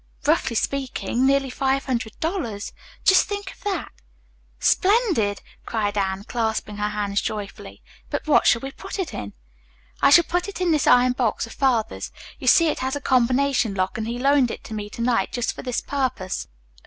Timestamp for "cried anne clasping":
5.67-6.77